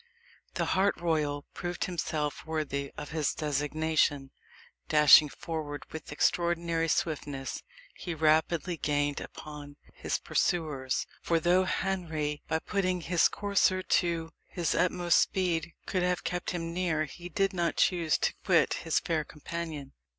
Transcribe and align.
The 0.55 0.65
hart 0.65 0.97
royal 0.99 1.45
proved 1.53 1.85
himself 1.85 2.43
worthy 2.43 2.91
of 2.97 3.11
his 3.11 3.35
designation. 3.35 4.31
Dashing 4.89 5.29
forward 5.29 5.85
with 5.91 6.11
extraordinary 6.11 6.87
swiftness, 6.87 7.61
he 7.93 8.15
rapidly 8.15 8.77
gained 8.77 9.21
upon 9.21 9.75
his 9.93 10.17
pursuers 10.17 11.05
for 11.21 11.39
though 11.39 11.65
Henry, 11.65 12.41
by 12.47 12.57
putting 12.57 13.01
his 13.01 13.27
courser 13.27 13.83
to 13.83 14.31
his 14.47 14.73
utmost 14.73 15.19
speed, 15.19 15.71
could 15.85 16.01
have 16.01 16.23
kept 16.23 16.51
near 16.55 17.01
him, 17.03 17.07
he 17.07 17.29
did 17.29 17.53
not 17.53 17.75
choose 17.77 18.17
to 18.17 18.33
quit 18.43 18.73
his 18.81 18.99
fair 18.99 19.23
companion. 19.23 19.93